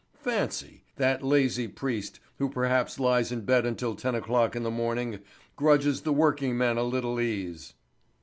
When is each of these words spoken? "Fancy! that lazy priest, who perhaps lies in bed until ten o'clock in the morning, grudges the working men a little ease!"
"Fancy! 0.17 0.83
that 0.95 1.21
lazy 1.21 1.67
priest, 1.67 2.19
who 2.39 2.49
perhaps 2.49 2.99
lies 2.99 3.31
in 3.31 3.41
bed 3.41 3.67
until 3.67 3.93
ten 3.93 4.15
o'clock 4.15 4.55
in 4.55 4.63
the 4.63 4.71
morning, 4.71 5.19
grudges 5.55 6.01
the 6.01 6.11
working 6.11 6.57
men 6.57 6.75
a 6.79 6.83
little 6.83 7.19
ease!" 7.21 7.75